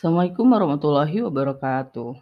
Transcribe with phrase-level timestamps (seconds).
[0.00, 2.16] Assalamualaikum warahmatullahi wabarakatuh.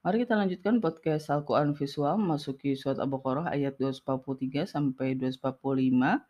[0.00, 6.24] Mari kita lanjutkan podcast Al-Quran Visual memasuki surat Al-Baqarah ayat 243 sampai 245.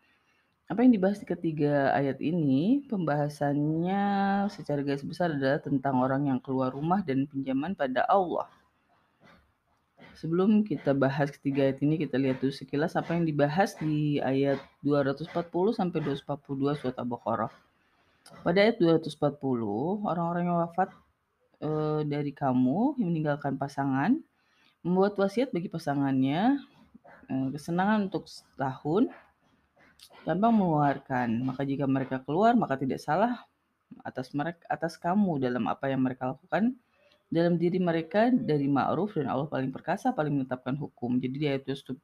[0.67, 4.03] Apa yang dibahas di ketiga ayat ini, pembahasannya
[4.51, 8.51] secara garis besar adalah tentang orang yang keluar rumah dan pinjaman pada Allah.
[10.19, 14.59] Sebelum kita bahas ketiga ayat ini, kita lihat dulu sekilas apa yang dibahas di ayat
[14.83, 15.31] 240
[15.79, 17.72] sampai 242 surat Al-Baqarah.
[18.23, 19.35] Pada ayat 240,
[20.07, 20.95] orang-orang yang wafat
[21.59, 21.69] e,
[22.07, 24.15] dari kamu yang meninggalkan pasangan
[24.79, 26.63] membuat wasiat bagi pasangannya
[27.27, 29.11] e, kesenangan untuk setahun
[30.23, 31.43] tanpa mengeluarkan.
[31.43, 33.43] Maka jika mereka keluar, maka tidak salah
[34.07, 36.73] atas mereka atas kamu dalam apa yang mereka lakukan
[37.27, 41.19] dalam diri mereka dari ma'ruf dan Allah paling perkasa paling menetapkan hukum.
[41.19, 41.99] Jadi di ayat 240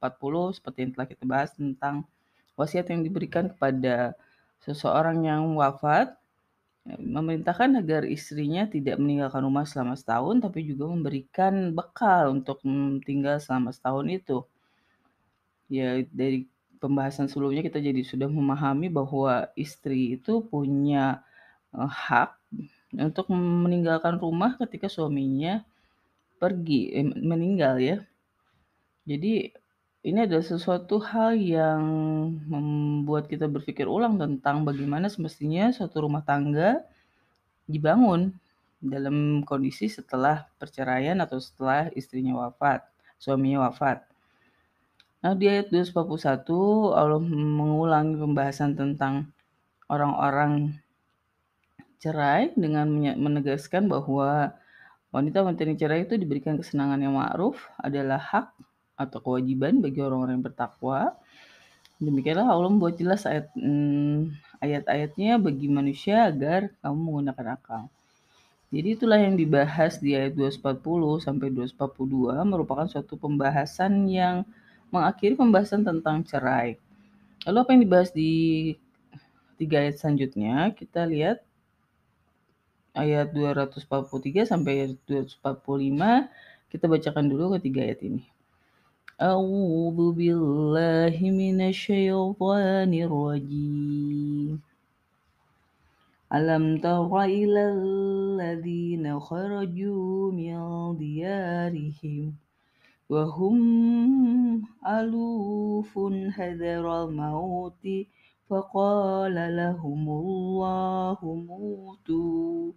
[0.52, 2.04] seperti yang telah kita bahas tentang
[2.60, 4.12] wasiat yang diberikan kepada
[4.60, 6.20] seseorang yang wafat
[6.84, 12.64] memerintahkan agar istrinya tidak meninggalkan rumah selama setahun tapi juga memberikan bekal untuk
[13.04, 14.38] tinggal selama setahun itu.
[15.70, 16.48] Ya dari
[16.80, 21.20] pembahasan sebelumnya kita jadi sudah memahami bahwa istri itu punya
[21.76, 22.34] uh, hak
[22.96, 25.62] untuk meninggalkan rumah ketika suaminya
[26.40, 27.96] pergi eh, meninggal ya.
[29.04, 29.52] Jadi
[30.00, 31.82] ini adalah sesuatu hal yang
[32.48, 36.80] membuat kita berpikir ulang tentang bagaimana semestinya suatu rumah tangga
[37.68, 38.32] dibangun
[38.80, 42.80] dalam kondisi setelah perceraian atau setelah istrinya wafat,
[43.20, 44.00] suaminya wafat.
[45.20, 47.20] Nah, di ayat 241 Allah
[47.60, 49.28] mengulangi pembahasan tentang
[49.92, 50.80] orang-orang
[52.00, 52.88] cerai dengan
[53.20, 54.56] menegaskan bahwa
[55.12, 58.48] wanita-wanita yang cerai itu diberikan kesenangan yang ma'ruf adalah hak
[59.00, 61.16] atau kewajiban bagi orang-orang yang bertakwa.
[61.96, 67.82] Demikianlah Allah membuat jelas ayat hmm, ayat-ayatnya bagi manusia agar kamu menggunakan akal.
[68.70, 74.46] Jadi itulah yang dibahas di ayat 240 sampai 242 merupakan suatu pembahasan yang
[74.94, 76.78] mengakhiri pembahasan tentang cerai.
[77.48, 78.32] Lalu apa yang dibahas di
[79.58, 80.70] tiga ayat selanjutnya?
[80.76, 81.42] Kita lihat
[82.94, 86.70] ayat 243 sampai ayat 245.
[86.70, 88.22] Kita bacakan dulu ketiga ayat ini.
[89.20, 94.60] أعوذ بالله من الشيطان الرجيم.
[96.32, 100.56] ألم تر إلى الذين خرجوا من
[100.96, 102.32] ديارهم
[103.10, 103.58] وهم
[104.88, 105.98] ألوف
[106.30, 107.84] حذر الموت
[108.48, 112.72] فقال لهم الله موتوا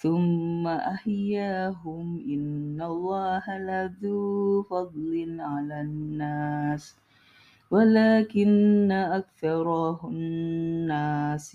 [0.00, 6.96] ثم أحياهم إن الله لذو فضل على الناس
[7.70, 9.66] ولكن أكثر
[10.08, 11.48] الناس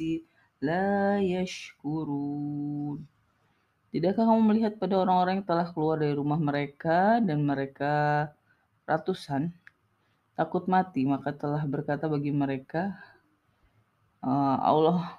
[0.65, 3.03] la yashkurun.
[3.93, 8.27] Tidakkah kamu melihat pada orang-orang yang telah keluar dari rumah mereka dan mereka
[8.83, 9.55] ratusan
[10.35, 12.91] takut mati maka telah berkata bagi mereka
[14.19, 15.15] eh, Allah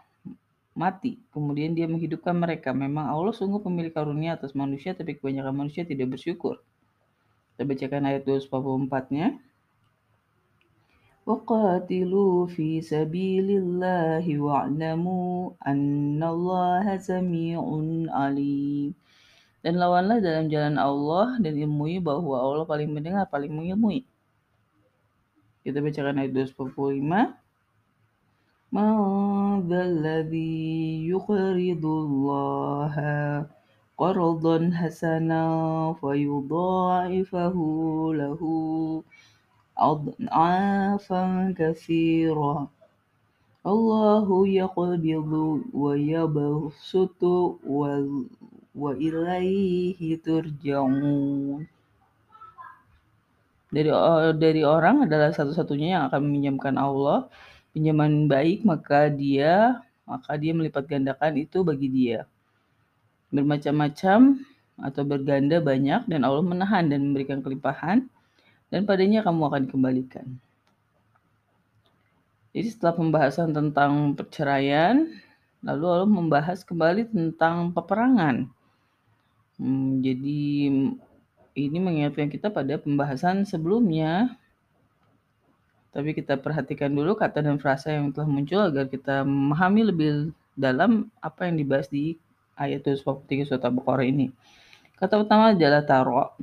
[0.76, 2.70] mati, kemudian dia menghidupkan mereka.
[2.76, 6.60] Memang Allah sungguh pemilik karunia atas manusia, tapi kebanyakan manusia tidak bersyukur.
[7.56, 9.40] Kita bacakan ayat 244-nya.
[11.26, 17.58] وَقَاتِلُوا فِي سَبِيلِ اللَّهِ وَاعْلَمُوا أَنَّ اللَّهَ سَمِيعٌ
[18.06, 18.90] عَلِيمٌ
[19.66, 24.06] Dan lawanlah dalam jalan Allah dan ilmui bahwa Allah paling mendengar, paling mengilmui.
[25.66, 27.45] Kita bacakan ayat 245.
[28.76, 32.94] من ذا الذي يقرض الله
[33.98, 35.44] قرضا حسنا
[36.00, 37.56] فيضاعفه
[38.20, 38.40] له
[39.78, 41.24] أضعافا
[41.58, 42.68] كثيرة
[43.66, 45.32] الله يقبض
[45.74, 47.22] ويبسط
[48.76, 51.62] وإليه ترجعون
[53.66, 53.90] dari
[54.38, 57.26] dari orang adalah satu-satunya yang akan meminjamkan Allah
[57.76, 62.24] pinjaman baik maka dia maka dia melipat gandakan itu bagi dia.
[63.28, 64.40] Bermacam-macam
[64.80, 68.08] atau berganda banyak dan Allah menahan dan memberikan kelimpahan
[68.72, 70.26] dan padanya kamu akan dikembalikan.
[72.56, 75.04] Jadi setelah pembahasan tentang perceraian,
[75.60, 78.48] lalu Allah membahas kembali tentang peperangan.
[79.60, 80.72] Hmm, jadi
[81.52, 84.40] ini mengingatkan kita pada pembahasan sebelumnya
[85.96, 91.08] tapi kita perhatikan dulu kata dan frasa yang telah muncul agar kita memahami lebih dalam
[91.24, 92.20] apa yang dibahas di
[92.52, 94.28] ayat 243 surat Al-Baqarah ini.
[95.00, 96.36] Kata pertama adalah taro.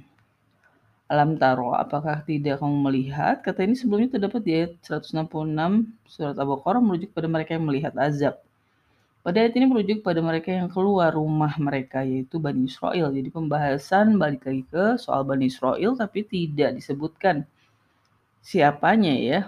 [1.05, 3.45] Alam taro, apakah tidak kamu melihat?
[3.45, 5.21] Kata ini sebelumnya terdapat di ayat 166
[6.09, 8.41] surat Al-Baqarah merujuk pada mereka yang melihat azab.
[9.21, 13.13] Pada ayat ini merujuk pada mereka yang keluar rumah mereka yaitu Bani Israel.
[13.13, 17.45] Jadi pembahasan balik lagi ke soal Bani Israel tapi tidak disebutkan
[18.43, 19.39] siapanya ya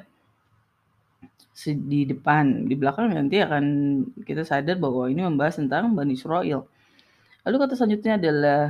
[1.64, 2.68] di depan.
[2.68, 3.66] Di belakang nanti akan
[4.24, 6.68] kita sadar bahwa ini membahas tentang Bani Israel.
[7.46, 8.62] Lalu kata selanjutnya adalah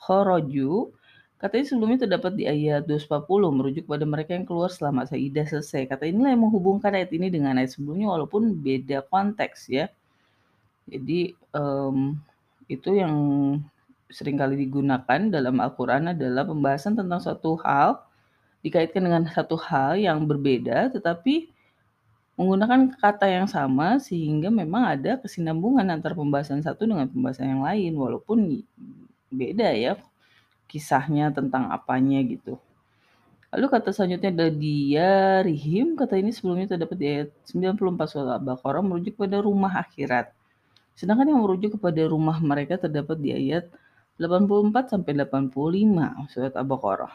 [0.00, 0.92] khoroju.
[1.36, 5.84] Kata ini sebelumnya terdapat di ayat 240 merujuk pada mereka yang keluar selama Saidah selesai.
[5.90, 9.92] Kata inilah yang menghubungkan ayat ini dengan ayat sebelumnya walaupun beda konteks ya.
[10.88, 12.16] Jadi um,
[12.68, 13.12] itu yang
[14.08, 18.00] sering kali digunakan dalam Al-Quran adalah pembahasan tentang suatu hal
[18.64, 21.52] dikaitkan dengan satu hal yang berbeda tetapi
[22.34, 27.92] menggunakan kata yang sama sehingga memang ada kesinambungan antara pembahasan satu dengan pembahasan yang lain
[27.94, 28.64] walaupun
[29.30, 29.94] beda ya
[30.66, 32.58] kisahnya tentang apanya gitu.
[33.54, 35.10] Lalu kata selanjutnya adalah dia
[35.46, 35.94] rihim.
[35.94, 40.34] Kata ini sebelumnya terdapat di ayat 94 surat Al-Baqarah merujuk pada rumah akhirat.
[40.98, 43.70] Sedangkan yang merujuk kepada rumah mereka terdapat di ayat
[44.18, 47.14] 84 sampai 85 surat Al-Baqarah.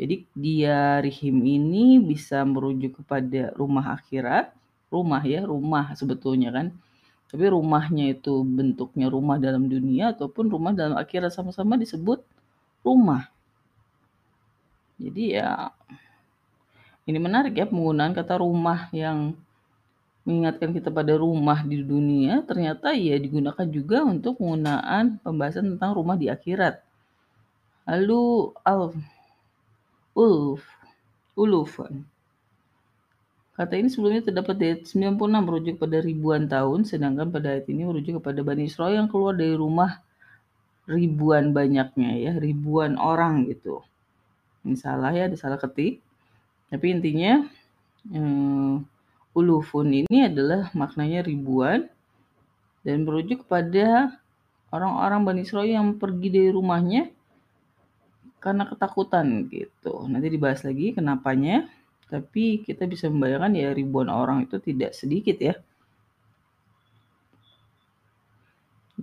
[0.00, 4.50] Jadi dia rihim ini bisa merujuk kepada rumah akhirat,
[4.88, 6.66] rumah ya, rumah sebetulnya kan.
[7.32, 12.20] Tapi rumahnya itu bentuknya rumah dalam dunia ataupun rumah dalam akhirat sama-sama disebut
[12.84, 13.32] rumah.
[15.00, 15.72] Jadi ya
[17.08, 19.34] ini menarik ya penggunaan kata rumah yang
[20.22, 26.14] mengingatkan kita pada rumah di dunia, ternyata ya digunakan juga untuk penggunaan pembahasan tentang rumah
[26.14, 26.78] di akhirat.
[27.90, 28.94] Lalu al
[30.12, 30.62] uluf
[31.36, 32.04] ulufan.
[33.52, 35.12] Kata ini sebelumnya terdapat di ayat 96
[35.44, 39.52] merujuk pada ribuan tahun, sedangkan pada ayat ini merujuk kepada Bani Israel yang keluar dari
[39.52, 40.00] rumah
[40.88, 43.84] ribuan banyaknya ya, ribuan orang gitu.
[44.64, 46.00] Ini salah ya, ada salah ketik.
[46.72, 47.44] Tapi intinya
[48.08, 48.74] eh,
[49.36, 51.92] ulufun ini adalah maknanya ribuan
[52.82, 54.16] dan merujuk kepada
[54.72, 57.12] orang-orang Bani Israel yang pergi dari rumahnya
[58.42, 60.04] karena ketakutan gitu.
[60.10, 61.70] Nanti dibahas lagi kenapanya.
[62.12, 65.54] Tapi kita bisa membayangkan ya ribuan orang itu tidak sedikit ya.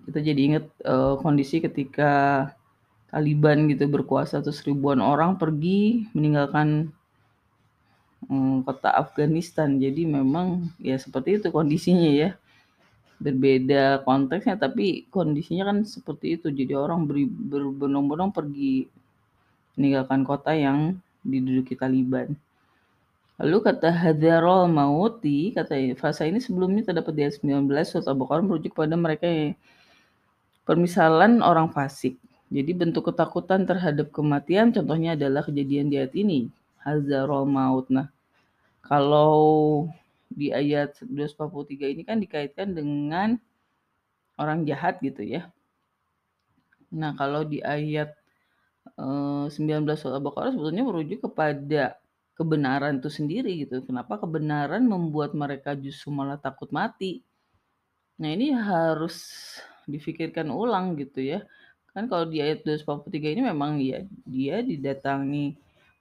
[0.06, 2.12] Kita jadi ingat uh, kondisi ketika
[3.10, 6.94] Taliban gitu berkuasa terus ribuan orang pergi meninggalkan
[8.28, 9.80] Hmm, kota Afghanistan.
[9.80, 12.30] Jadi memang ya seperti itu kondisinya ya.
[13.20, 16.48] Berbeda konteksnya tapi kondisinya kan seperti itu.
[16.52, 17.08] Jadi orang
[17.52, 18.88] berbondong-bondong pergi
[19.78, 22.34] meninggalkan kota yang diduduki Taliban.
[23.40, 28.76] Lalu kata hadarul mauti, kata frasa ini sebelumnya terdapat di ayat 19 surat Al-Baqarah merujuk
[28.76, 29.56] pada mereka yang
[30.68, 32.20] permisalan orang fasik.
[32.52, 36.52] Jadi bentuk ketakutan terhadap kematian contohnya adalah kejadian di ayat ini
[36.84, 37.88] hazarul maut.
[37.88, 38.12] Nah,
[38.84, 39.88] kalau
[40.28, 43.40] di ayat 243 ini kan dikaitkan dengan
[44.36, 45.48] orang jahat gitu ya.
[46.92, 48.19] Nah, kalau di ayat
[49.00, 51.96] eh, 19 surah Al-Baqarah sebetulnya merujuk kepada
[52.36, 53.84] kebenaran itu sendiri gitu.
[53.84, 57.24] Kenapa kebenaran membuat mereka justru malah takut mati?
[58.20, 59.28] Nah, ini harus
[59.88, 61.44] difikirkan ulang gitu ya.
[61.92, 65.58] Kan kalau di ayat 243 ini memang ya dia didatangi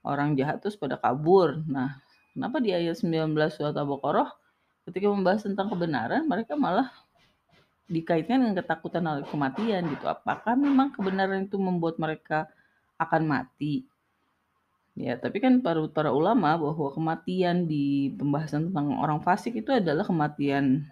[0.07, 1.59] orang jahat terus pada kabur.
[1.67, 1.99] Nah,
[2.35, 4.31] kenapa di ayat 19 surat Al-Baqarah
[4.87, 6.91] ketika membahas tentang kebenaran mereka malah
[7.89, 10.07] dikaitkan dengan ketakutan oleh kematian gitu.
[10.07, 12.47] Apakah memang kebenaran itu membuat mereka
[12.99, 13.87] akan mati?
[14.99, 20.03] Ya, tapi kan para para ulama bahwa kematian di pembahasan tentang orang fasik itu adalah
[20.03, 20.91] kematian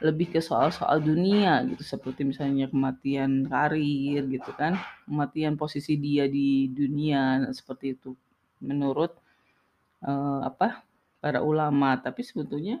[0.00, 1.84] lebih ke soal-soal dunia gitu.
[1.84, 4.80] Seperti misalnya kematian karir gitu kan.
[5.04, 8.16] Kematian posisi dia di dunia seperti itu.
[8.64, 9.12] Menurut
[10.08, 10.80] uh, apa
[11.20, 12.00] para ulama.
[12.00, 12.80] Tapi sebetulnya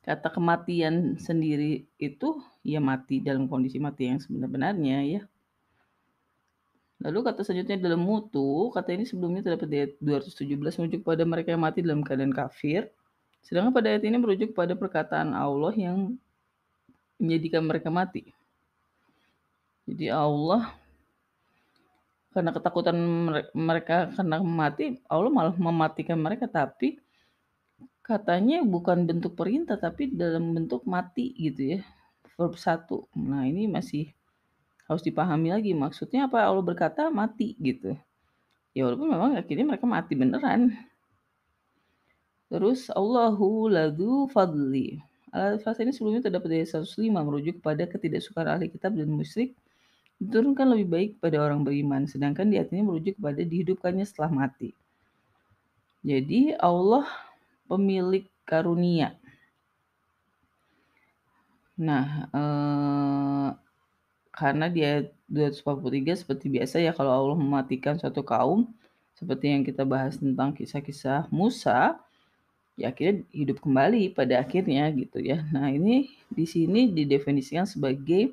[0.00, 3.20] kata kematian sendiri itu ya mati.
[3.20, 5.22] Dalam kondisi mati yang sebenarnya ya
[6.98, 11.54] Lalu kata selanjutnya dalam mutu, kata ini sebelumnya terdapat di ayat 217 merujuk pada mereka
[11.54, 12.90] yang mati dalam keadaan kafir.
[13.46, 16.18] Sedangkan pada ayat ini merujuk pada perkataan Allah yang
[17.22, 18.34] menjadikan mereka mati.
[19.86, 20.74] Jadi Allah
[22.34, 22.96] karena ketakutan
[23.54, 26.98] mereka karena mati, Allah malah mematikan mereka tapi
[28.02, 31.80] katanya bukan bentuk perintah tapi dalam bentuk mati gitu ya.
[32.34, 33.06] Verb satu.
[33.18, 34.14] Nah, ini masih
[34.88, 37.92] harus dipahami lagi maksudnya apa Allah berkata mati gitu.
[38.72, 40.72] Ya walaupun memang akhirnya mereka mati beneran.
[42.48, 44.96] Terus Allahu ladu fadli.
[45.28, 49.52] Al-Fasa ini sebelumnya terdapat dari 105 merujuk kepada ketidaksukaan ahli kitab dan musyrik
[50.18, 54.74] diturunkan lebih baik pada orang beriman, sedangkan di ini merujuk kepada dihidupkannya setelah mati.
[56.02, 57.06] Jadi Allah
[57.68, 59.14] pemilik karunia.
[61.78, 63.48] Nah, eh,
[64.38, 68.70] karena di ayat 243 seperti biasa ya kalau Allah mematikan suatu kaum
[69.18, 71.98] seperti yang kita bahas tentang kisah-kisah Musa
[72.78, 75.42] ya akhirnya hidup kembali pada akhirnya gitu ya.
[75.50, 78.30] Nah, ini di sini didefinisikan sebagai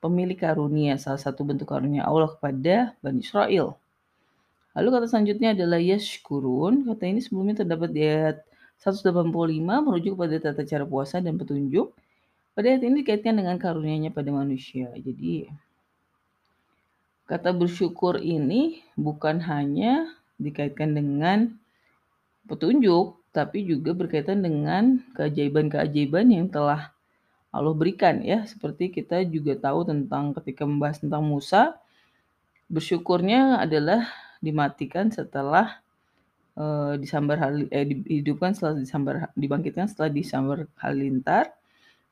[0.00, 3.76] pemilik karunia, salah satu bentuk karunia Allah kepada Bani Israel.
[4.72, 6.88] Lalu kata selanjutnya adalah yashkurun.
[6.88, 8.42] Kata ini sebelumnya terdapat di ayat
[8.80, 9.22] 185
[9.62, 11.92] merujuk kepada tata cara puasa dan petunjuk.
[12.54, 14.86] Pada ayat ini dikaitkan dengan karunianya pada manusia.
[14.94, 15.50] Jadi
[17.26, 20.06] kata bersyukur ini bukan hanya
[20.38, 21.50] dikaitkan dengan
[22.46, 26.94] petunjuk, tapi juga berkaitan dengan keajaiban-keajaiban yang telah
[27.50, 28.46] Allah berikan ya.
[28.46, 31.74] Seperti kita juga tahu tentang ketika membahas tentang Musa,
[32.70, 34.06] bersyukurnya adalah
[34.38, 35.82] dimatikan setelah
[36.54, 41.50] uh, disambar hal eh, dihidupkan setelah disambar dibangkitkan setelah disambar halilintar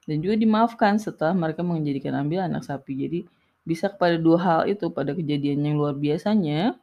[0.06, 2.92] dan juga dimaafkan setelah mereka menjadikan ambil anak sapi.
[2.98, 3.20] Jadi
[3.62, 6.74] bisa kepada dua hal itu pada kejadian yang luar biasanya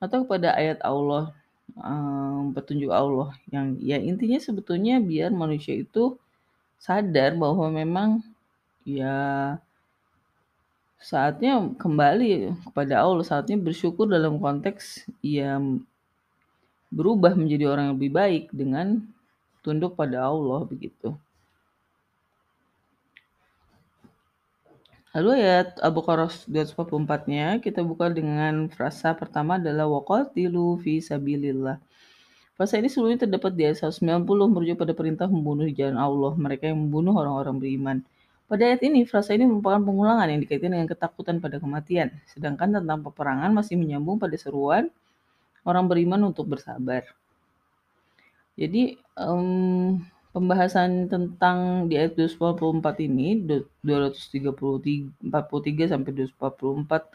[0.00, 1.32] atau kepada ayat Allah
[1.80, 6.16] um, petunjuk Allah yang ya intinya sebetulnya biar manusia itu
[6.80, 8.24] sadar bahwa memang
[8.84, 9.56] ya
[11.00, 15.56] saatnya kembali kepada Allah, saatnya bersyukur dalam konteks ya
[16.92, 19.00] berubah menjadi orang yang lebih baik dengan
[19.64, 21.16] tunduk pada Allah begitu.
[25.10, 31.82] Lalu ayat Al-Baqarah 244-nya kita buka dengan frasa pertama adalah waqatilu fi sabilillah.
[32.54, 36.70] Frasa ini sebelumnya terdapat di ayat 190 merujuk pada perintah membunuh di jalan Allah, mereka
[36.70, 37.96] yang membunuh orang-orang beriman.
[38.46, 43.02] Pada ayat ini, frasa ini merupakan pengulangan yang dikaitkan dengan ketakutan pada kematian, sedangkan tentang
[43.02, 44.94] peperangan masih menyambung pada seruan
[45.66, 47.02] orang beriman untuk bersabar.
[48.54, 49.98] Jadi, um,
[50.30, 57.10] pembahasan tentang di ayat 244 ini 243 sampai 244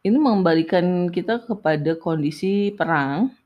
[0.00, 3.36] ini mengembalikan kita kepada kondisi perang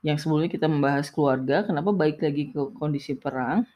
[0.00, 3.68] yang sebelumnya kita membahas keluarga, kenapa baik lagi ke kondisi perang?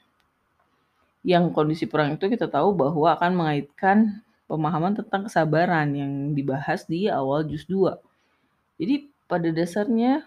[1.21, 7.13] Yang kondisi perang itu kita tahu bahwa akan mengaitkan pemahaman tentang kesabaran yang dibahas di
[7.13, 8.01] awal juz 2.
[8.81, 10.25] Jadi pada dasarnya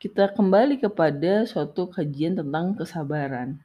[0.00, 3.60] kita kembali kepada suatu kajian tentang kesabaran.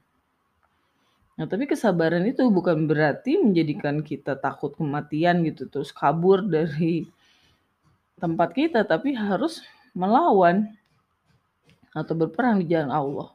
[1.39, 7.07] Nah, tapi kesabaran itu bukan berarti menjadikan kita takut kematian gitu, terus kabur dari
[8.19, 9.63] tempat kita, tapi harus
[9.95, 10.75] melawan
[11.95, 13.29] atau berperang di jalan Allah.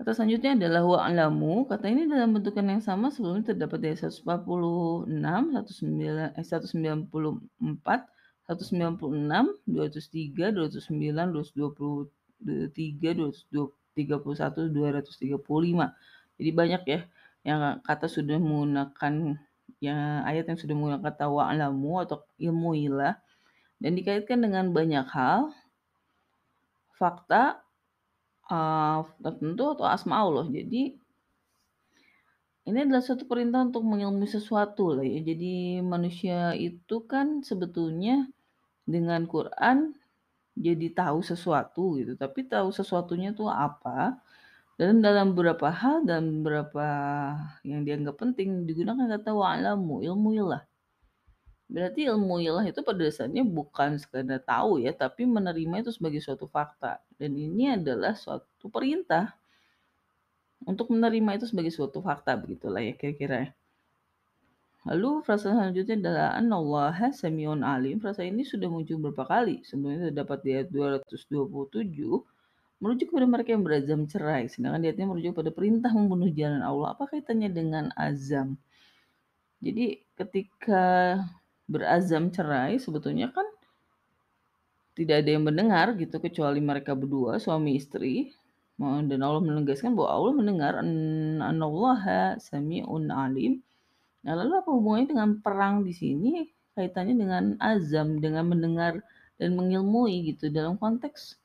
[0.00, 1.68] Kata selanjutnya adalah wa'alamu.
[1.68, 5.04] Kata ini dalam bentukan yang sama sebelumnya terdapat dari 146,
[5.68, 8.13] 19, eh, 194,
[8.44, 9.00] 196,
[9.64, 12.10] 203, 209, 223,
[13.16, 15.96] 231, 235.
[16.34, 17.00] Jadi banyak ya
[17.44, 19.36] yang kata sudah menggunakan
[19.80, 23.20] yang ayat yang sudah menggunakan kata wa'alamu atau ilmu ilah
[23.80, 25.52] dan dikaitkan dengan banyak hal
[26.96, 27.60] fakta
[28.48, 30.48] uh, tertentu atau asma Allah.
[30.48, 30.96] Jadi
[32.64, 35.20] ini adalah suatu perintah untuk mengilmui sesuatu lah ya.
[35.20, 38.24] Jadi manusia itu kan sebetulnya
[38.84, 39.96] dengan Quran
[40.54, 44.16] jadi tahu sesuatu gitu, tapi tahu sesuatunya itu apa,
[44.78, 46.86] dan dalam beberapa hal dan beberapa
[47.66, 50.62] yang dianggap penting digunakan kata wa'lamu, ilmuilah.
[51.64, 56.44] Berarti ilmu ilah itu pada dasarnya bukan sekadar tahu ya, tapi menerima itu sebagai suatu
[56.46, 57.00] fakta.
[57.16, 59.32] Dan ini adalah suatu perintah
[60.62, 63.50] untuk menerima itu sebagai suatu fakta begitulah ya kira-kira.
[64.84, 67.96] Lalu frasa selanjutnya adalah anallaha samiun alim.
[68.04, 69.64] Frasa ini sudah muncul beberapa kali.
[69.64, 71.88] Sebelumnya terdapat di ayat 227
[72.84, 74.44] merujuk kepada mereka yang berazam cerai.
[74.52, 76.92] Sedangkan di ayatnya merujuk pada perintah membunuh jalan Allah.
[76.92, 78.60] Apa kaitannya dengan azam?
[79.64, 81.16] Jadi ketika
[81.64, 83.48] berazam cerai sebetulnya kan
[84.92, 88.36] tidak ada yang mendengar gitu kecuali mereka berdua suami istri
[88.76, 93.64] dan Allah menegaskan bahwa Allah mendengar anallaha sami'un alim
[94.24, 96.48] Nah, lalu apa hubungannya dengan perang di sini?
[96.74, 99.04] Kaitannya dengan azam, dengan mendengar
[99.36, 101.36] dan mengilmui gitu dalam konteks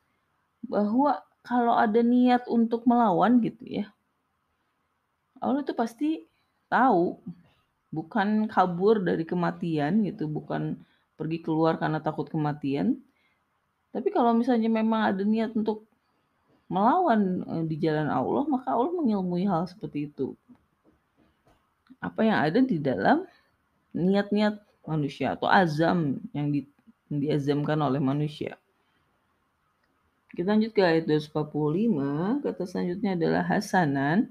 [0.65, 3.85] bahwa kalau ada niat untuk melawan gitu ya.
[5.43, 6.23] Allah itu pasti
[6.71, 7.19] tahu
[7.91, 10.79] bukan kabur dari kematian gitu, bukan
[11.19, 12.95] pergi keluar karena takut kematian.
[13.91, 15.83] Tapi kalau misalnya memang ada niat untuk
[16.71, 20.37] melawan eh, di jalan Allah, maka Allah mengilmui hal seperti itu
[21.99, 23.27] apa yang ada di dalam
[23.91, 26.65] niat-niat manusia atau azam yang, di,
[27.11, 28.55] diazamkan oleh manusia.
[30.29, 34.29] Kita lanjut ke ayat 245, kata selanjutnya adalah hasanan.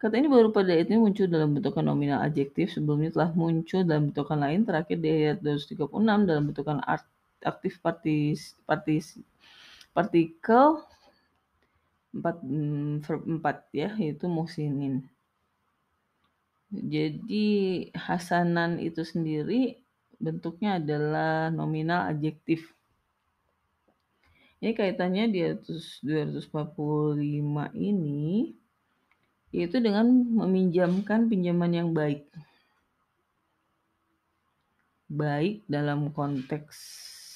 [0.00, 4.10] Kata ini baru pada ayat ini muncul dalam bentukan nominal adjektif, sebelumnya telah muncul dalam
[4.10, 7.06] bentukan lain, terakhir di ayat 236 dalam bentukan art,
[7.44, 9.20] aktif partis, partis,
[9.94, 10.82] partikel
[12.10, 15.06] 4, mm, verb 4 ya, yaitu muhsinin.
[16.70, 19.82] Jadi hasanan itu sendiri
[20.22, 22.62] bentuknya adalah nominal adjektif.
[24.60, 27.18] Ini kaitannya di atas 245
[27.74, 28.54] ini
[29.50, 32.30] yaitu dengan meminjamkan pinjaman yang baik.
[35.10, 36.78] Baik dalam konteks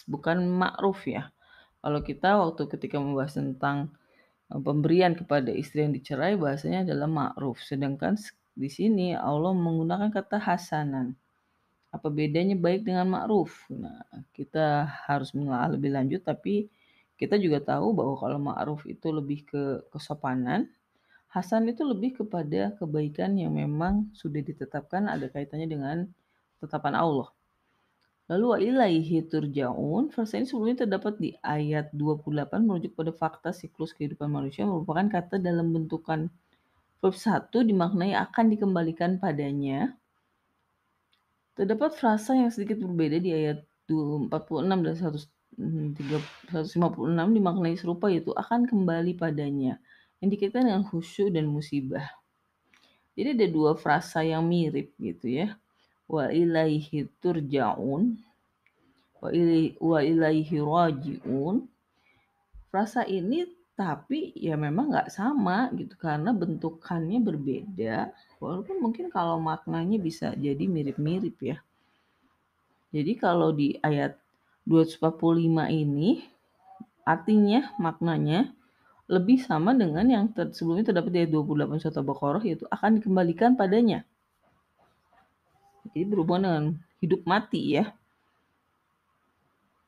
[0.07, 1.35] bukan ma'ruf ya.
[1.83, 3.91] Kalau kita waktu ketika membahas tentang
[4.53, 7.59] eh, pemberian kepada istri yang dicerai bahasanya adalah ma'ruf.
[7.67, 8.15] Sedangkan
[8.55, 11.15] di sini Allah menggunakan kata hasanan.
[11.95, 13.71] Apa bedanya baik dengan ma'ruf?
[13.71, 14.03] Nah,
[14.35, 16.67] kita harus menelaah lebih lanjut tapi
[17.15, 19.63] kita juga tahu bahwa kalau ma'ruf itu lebih ke
[19.95, 20.67] kesopanan,
[21.35, 26.07] Hasan itu lebih kepada kebaikan yang memang sudah ditetapkan ada kaitannya dengan
[26.63, 27.27] tetapan Allah.
[28.31, 33.91] Lalu wa ilaihi turja'un, verse ini sebelumnya terdapat di ayat 28 merujuk pada fakta siklus
[33.99, 36.31] kehidupan manusia merupakan kata dalam bentukan
[37.05, 39.93] verb 1 dimaknai akan dikembalikan padanya.
[41.53, 44.33] Terdapat frasa yang sedikit berbeda di ayat 46
[44.65, 46.81] dan 156
[47.13, 49.77] dimaknai serupa yaitu akan kembali padanya
[50.25, 52.09] yang dikaitkan dengan khusyuk dan musibah.
[53.13, 55.61] Jadi ada dua frasa yang mirip gitu ya.
[56.09, 58.17] Wa ilaihi turja'un
[59.21, 61.69] wa ilaihi raji'un.
[62.73, 69.99] Frasa ini tapi ya memang nggak sama gitu karena bentukannya berbeda walaupun mungkin kalau maknanya
[69.99, 71.59] bisa jadi mirip-mirip ya
[72.95, 74.15] jadi kalau di ayat
[74.71, 76.23] 245 ini
[77.03, 78.55] artinya maknanya
[79.05, 83.53] lebih sama dengan yang ter sebelumnya terdapat di ayat 28 surat Al-Baqarah yaitu akan dikembalikan
[83.53, 84.07] padanya.
[85.93, 86.65] Jadi berhubungan dengan
[87.05, 87.93] hidup mati ya.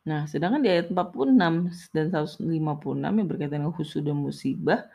[0.06, 4.86] Nah, sedangkan di ayat 46 dan 156 yang berkaitan dengan khusus dan musibah,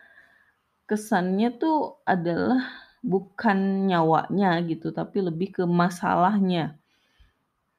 [0.87, 2.63] kesannya tuh adalah
[3.03, 6.79] bukan nyawanya gitu, tapi lebih ke masalahnya.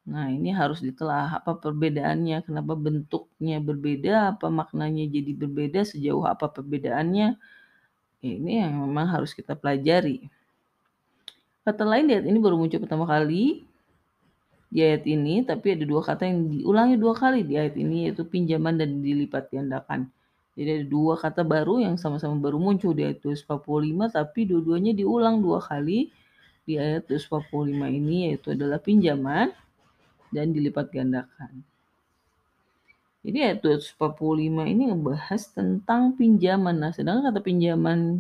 [0.05, 6.53] Nah, ini harus ditelah apa perbedaannya, kenapa bentuknya berbeda, apa maknanya jadi berbeda, sejauh apa
[6.53, 7.41] perbedaannya.
[8.21, 10.29] Ini yang memang harus kita pelajari.
[11.65, 13.72] Kata lain di ayat ini baru muncul pertama kali
[14.73, 18.25] di ayat ini, tapi ada dua kata yang diulangi dua kali di ayat ini yaitu
[18.25, 20.09] pinjaman dan dilipat gandakan.
[20.57, 25.41] Jadi ada dua kata baru yang sama-sama baru muncul di ayat 245 tapi dua-duanya diulang
[25.41, 26.13] dua kali
[26.69, 29.49] di ayat 245 ini yaitu adalah pinjaman
[30.29, 31.65] dan dilipat gandakan.
[33.23, 36.75] Jadi ayat 245 ini ngebahas tentang pinjaman.
[36.75, 38.19] Nah, sedangkan kata pinjaman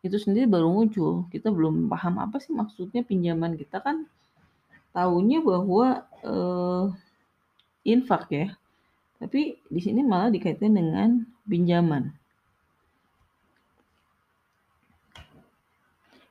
[0.00, 1.26] itu sendiri baru muncul.
[1.28, 3.58] Kita belum paham apa sih maksudnya pinjaman.
[3.58, 4.06] Kita kan
[4.94, 6.86] tahunya bahwa uh,
[7.84, 8.46] infak ya.
[9.18, 12.14] Tapi di sini malah dikaitkan dengan pinjaman.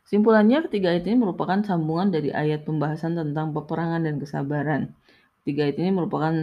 [0.08, 4.94] Simpulannya ketiga ayat ini merupakan sambungan dari ayat pembahasan tentang peperangan dan kesabaran.
[5.42, 6.34] Tiga ayat ini merupakan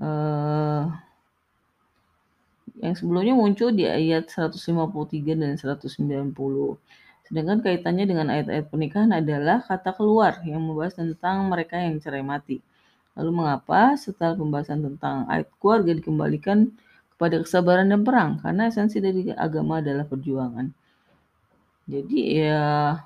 [0.00, 0.88] uh,
[2.80, 4.64] yang sebelumnya muncul di ayat 153
[5.36, 6.32] dan 190.
[7.32, 12.60] Sedangkan kaitannya dengan ayat-ayat pernikahan adalah kata keluar yang membahas tentang mereka yang cerai mati.
[13.16, 16.68] Lalu mengapa setelah pembahasan tentang ayat keluarga dikembalikan
[17.16, 18.36] kepada kesabaran dan perang?
[18.44, 20.68] Karena esensi dari agama adalah perjuangan.
[21.88, 23.00] Jadi ya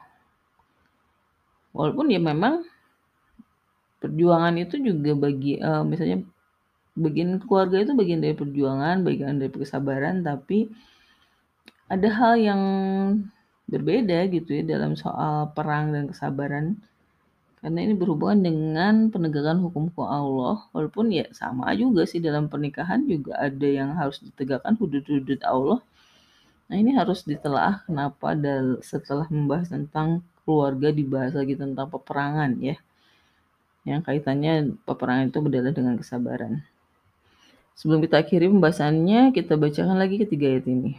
[1.70, 2.66] walaupun ya memang
[4.02, 6.26] perjuangan itu juga bagi uh, misalnya
[6.98, 10.66] bagian keluarga itu bagian dari perjuangan, bagian dari kesabaran, tapi
[11.86, 12.62] ada hal yang
[13.66, 16.78] berbeda gitu ya dalam soal perang dan kesabaran.
[17.60, 23.34] Karena ini berhubungan dengan penegakan hukum Allah, walaupun ya sama juga sih dalam pernikahan juga
[23.42, 25.82] ada yang harus ditegakkan hudud-hudud Allah.
[26.70, 28.38] Nah ini harus ditelaah kenapa
[28.86, 32.78] setelah membahas tentang keluarga dibahas lagi tentang peperangan ya
[33.86, 36.66] yang kaitannya peperangan itu berdalah dengan kesabaran.
[37.78, 40.98] Sebelum kita akhiri pembahasannya, kita bacakan lagi ketiga ayat ini.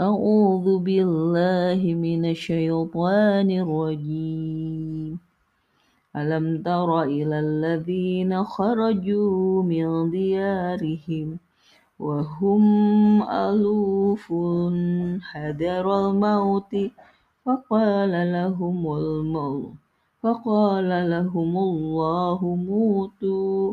[0.00, 5.18] أعوذ بالله من الشيطان الرجيم.
[6.16, 11.38] ألم تر إلى الذين خرجوا من ديارهم
[11.98, 12.64] وهم
[13.22, 14.32] ألوف
[15.22, 16.72] حذر الموت؟
[17.46, 19.74] فقال لهم الموت
[20.22, 23.72] فقال لهم الله موتوا.